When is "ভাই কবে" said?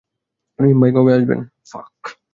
0.81-1.11